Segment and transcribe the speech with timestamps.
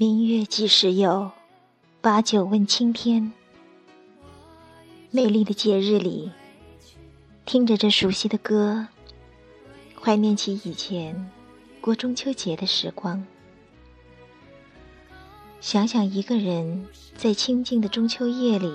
[0.00, 1.30] 明月几时有？
[2.00, 3.32] 把酒问青天。
[5.10, 6.30] 美丽的节日里，
[7.44, 8.88] 听着这熟悉的歌，
[10.00, 11.30] 怀念起以前
[11.82, 13.22] 过中秋节的时光。
[15.60, 18.72] 想想一个人在清静的中秋夜里，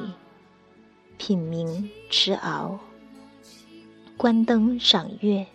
[1.17, 2.77] 品茗吃熬，
[4.15, 5.47] 关灯赏月，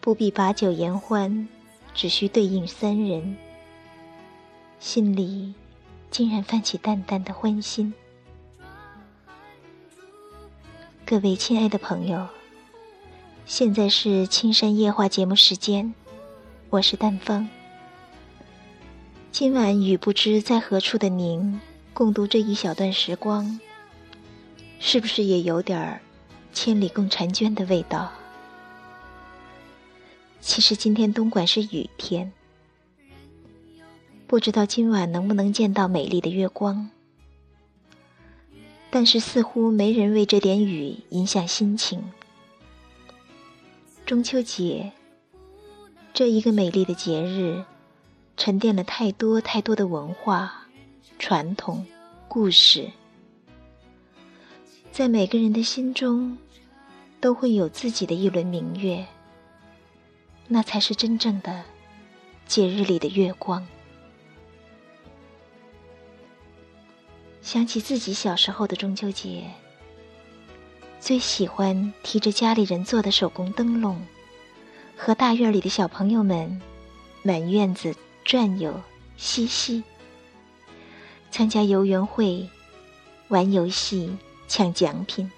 [0.00, 1.46] 不必把酒言欢，
[1.92, 3.36] 只需对饮三人，
[4.80, 5.54] 心里
[6.08, 7.92] 竟然泛起淡淡的欢心。
[11.04, 12.28] 各位亲爱的朋友，
[13.44, 15.92] 现在是青山夜话节目时间，
[16.70, 17.48] 我是淡风。
[19.32, 21.60] 今晚与不知在何处的您
[21.92, 23.58] 共度这一小段时光，
[24.78, 26.00] 是不是也有点儿
[26.52, 28.12] 千里共婵娟的味道？
[30.40, 32.32] 其实今天东莞是雨天，
[34.28, 36.90] 不知道今晚能不能见到美丽的月光。
[38.90, 42.12] 但是似乎没人为这点雨影响心情。
[44.06, 44.92] 中秋节，
[46.12, 47.64] 这一个美丽的节日。
[48.36, 50.68] 沉淀了太多太多的文化、
[51.18, 51.84] 传统、
[52.28, 52.88] 故事，
[54.92, 56.38] 在每个人的心中，
[57.20, 59.04] 都会有自己的一轮明月，
[60.46, 61.64] 那才是真正的
[62.46, 63.66] 节日里的月光。
[67.48, 69.44] 想起自己小时候的中秋节，
[71.00, 73.98] 最喜欢提着家里人做的手工灯笼，
[74.98, 76.60] 和大院里的小朋友们
[77.22, 77.96] 满院子。
[78.22, 78.82] 转悠
[79.16, 79.82] 嬉戏，
[81.30, 82.46] 参加游园会，
[83.28, 84.14] 玩游戏，
[84.46, 85.32] 抢奖品。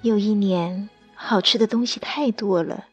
[0.00, 2.86] 有一年，好吃的东西太多了，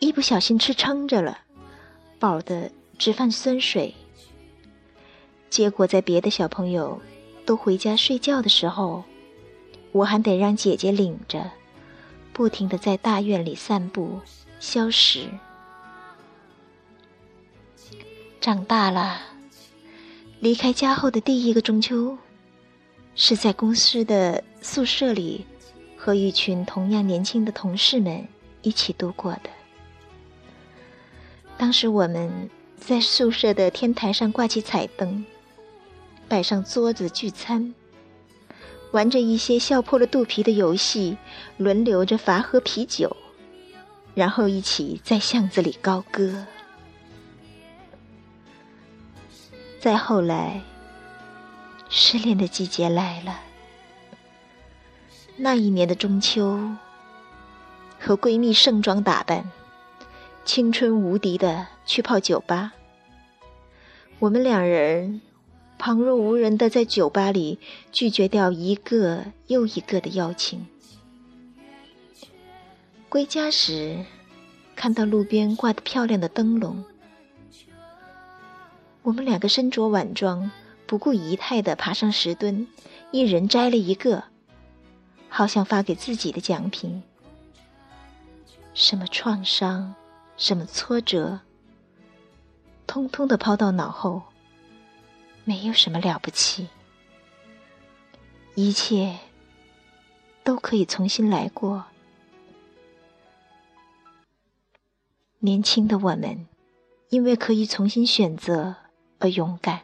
[0.00, 1.38] 一不小心吃撑着了，
[2.18, 3.94] 饱的直犯酸水。
[5.52, 6.98] 结果在别的小朋友
[7.44, 9.04] 都回家睡觉的时候，
[9.92, 11.50] 我还得让姐姐领着，
[12.32, 14.18] 不停的在大院里散步
[14.58, 15.28] 消食。
[18.40, 19.20] 长大了，
[20.40, 22.16] 离开家后的第一个中秋，
[23.14, 25.44] 是在公司的宿舍里，
[25.98, 28.26] 和一群同样年轻的同事们
[28.62, 29.50] 一起度过的。
[31.58, 32.48] 当时我们
[32.78, 35.22] 在宿舍的天台上挂起彩灯，
[36.32, 37.74] 摆上桌子聚餐，
[38.90, 41.18] 玩着一些笑破了肚皮的游戏，
[41.58, 43.14] 轮流着罚喝啤酒，
[44.14, 46.46] 然后一起在巷子里高歌。
[49.78, 50.62] 再后来，
[51.90, 53.38] 失恋的季节来了。
[55.36, 56.58] 那一年的中秋，
[58.00, 59.50] 和闺蜜盛装打扮，
[60.46, 62.72] 青春无敌的去泡酒吧。
[64.18, 65.20] 我们两人
[65.84, 67.58] 旁若无人的在酒吧里
[67.90, 70.64] 拒绝掉一个又一个的邀请。
[73.08, 74.04] 归家时，
[74.76, 76.84] 看到路边挂的漂亮的灯笼。
[79.02, 80.52] 我们两个身着晚装，
[80.86, 82.68] 不顾仪态的爬上石墩，
[83.10, 84.22] 一人摘了一个，
[85.28, 87.02] 好想发给自己的奖品。
[88.72, 89.96] 什么创伤，
[90.36, 91.40] 什么挫折，
[92.86, 94.22] 通通的抛到脑后，
[95.44, 96.68] 没有什么了不起，
[98.54, 99.18] 一切
[100.44, 101.84] 都可以重新来过。
[105.40, 106.46] 年轻的我们，
[107.08, 108.76] 因为可以重新选择。
[109.22, 109.82] 而勇敢。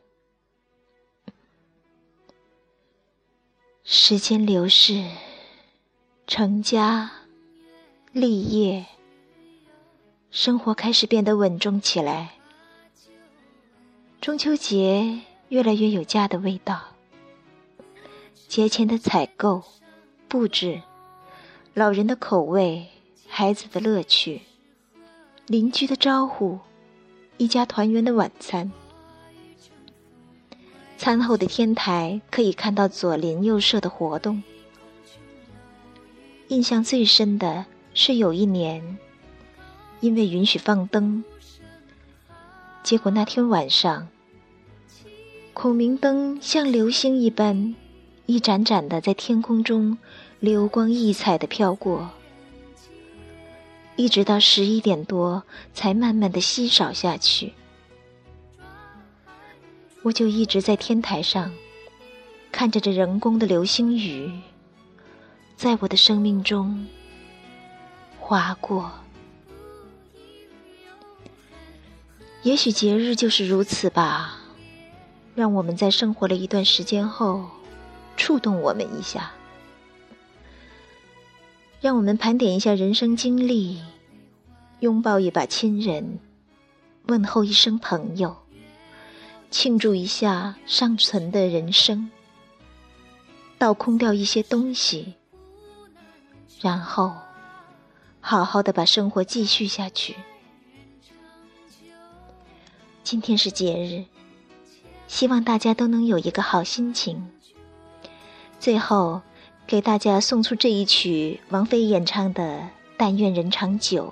[3.84, 5.08] 时间流逝，
[6.26, 7.08] 成家
[8.10, 8.84] 立业，
[10.32, 12.34] 生活开始变得稳重起来。
[14.20, 16.80] 中秋节越来越有家的味道。
[18.48, 19.62] 节前的采购、
[20.28, 20.82] 布置，
[21.74, 22.86] 老人的口味，
[23.28, 24.42] 孩子的乐趣，
[25.46, 26.58] 邻居的招呼，
[27.36, 28.72] 一家团圆的晚餐。
[30.96, 34.42] 餐后的天台可以看到左邻右舍的活动。
[36.48, 38.98] 印象最深的是有一年，
[40.00, 41.22] 因为允许放灯，
[42.82, 44.08] 结果那天晚上，
[45.60, 47.74] 孔明灯像流星一般，
[48.26, 49.98] 一盏盏的在天空中
[50.38, 52.10] 流光溢彩的飘过，
[53.96, 55.42] 一直到十一点多
[55.74, 57.54] 才慢慢的稀少下去。
[60.02, 61.52] 我就一直在天台上，
[62.52, 64.30] 看着这人工的流星雨，
[65.56, 66.86] 在我的生命中
[68.20, 68.92] 划过。
[72.44, 74.37] 也许节日就是如此吧，
[75.38, 77.48] 让我们在生活了一段时间后，
[78.16, 79.30] 触动我们一下，
[81.80, 83.80] 让我们盘点一下人生经历，
[84.80, 86.18] 拥抱一把亲人，
[87.04, 88.36] 问候一声朋友，
[89.48, 92.10] 庆祝一下尚存的人生，
[93.58, 95.14] 倒空掉一些东西，
[96.60, 97.14] 然后
[98.20, 100.16] 好好的把生活继续下去。
[103.04, 104.04] 今天是节日，
[105.08, 107.28] 希望大家都能有一个好心情。
[108.60, 109.22] 最后，
[109.66, 112.42] 给大家送出这一曲王菲演唱的
[112.96, 114.06] 《但愿人长久》。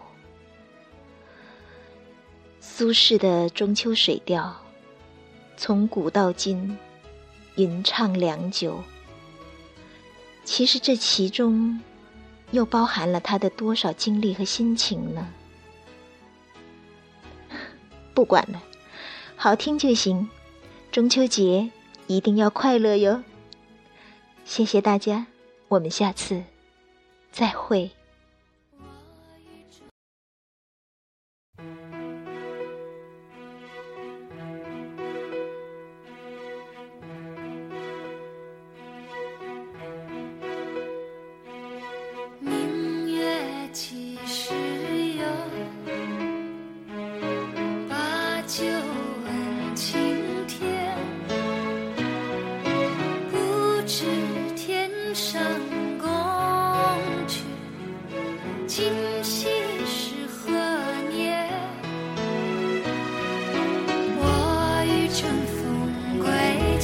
[2.60, 4.56] 苏轼的中秋水调，
[5.56, 6.76] 从古到今，
[7.56, 8.82] 吟唱良久。
[10.44, 11.80] 其实这其中，
[12.52, 15.28] 又包含了他的多少经历和心情呢？
[18.14, 18.62] 不管了。
[19.38, 20.28] 好听就行，
[20.90, 21.70] 中秋节
[22.06, 23.22] 一定要快乐哟！
[24.44, 25.26] 谢谢大家，
[25.68, 26.42] 我们下次
[27.30, 27.90] 再会。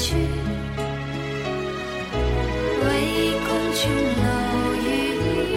[0.02, 0.16] 去。
[2.82, 2.86] 唯
[3.46, 3.80] 恐琼
[4.20, 4.26] 楼
[4.82, 4.86] 玉
[5.22, 5.56] 宇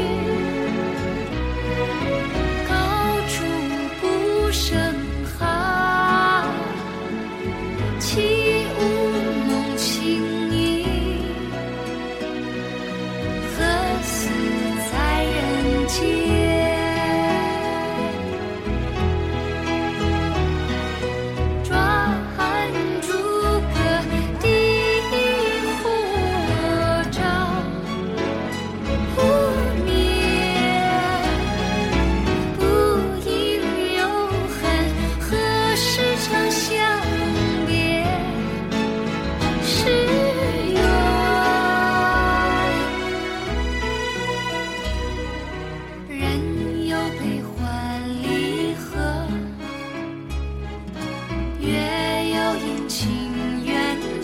[2.70, 2.72] 高
[3.28, 3.34] 处
[4.00, 4.04] 不
[4.52, 4.64] 胜
[5.36, 5.40] 寒
[8.00, 8.08] 起
[8.78, 8.82] 舞
[9.48, 9.92] 弄清
[10.52, 10.54] 影
[13.58, 13.58] 何
[14.04, 14.14] 似
[14.92, 14.94] 在
[15.24, 15.36] 人
[15.88, 16.45] 间？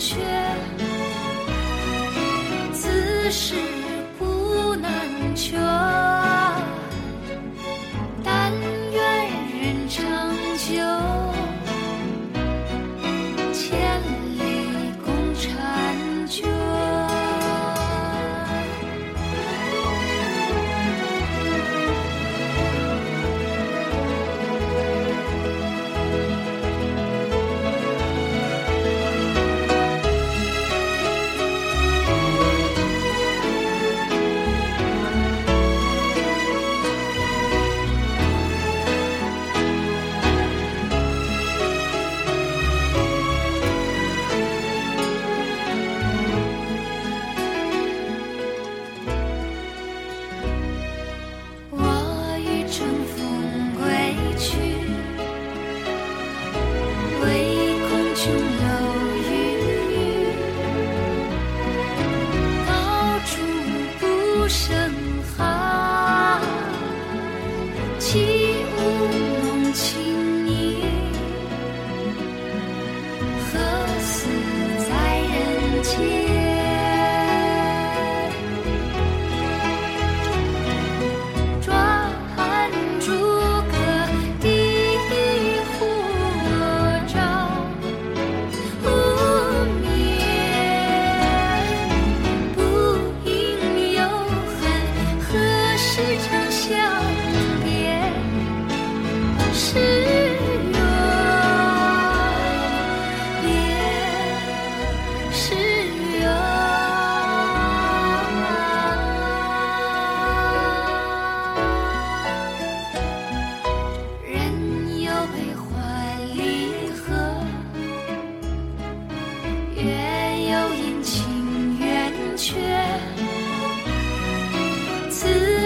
[0.04, 0.16] 却
[2.74, 3.54] 此时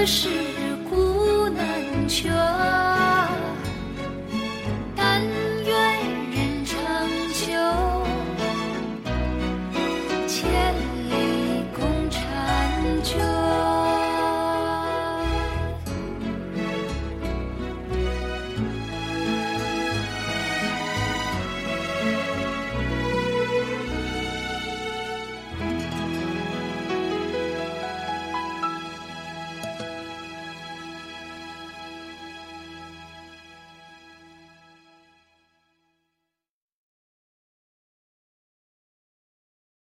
[0.05, 0.29] 是
[0.87, 2.54] 故难全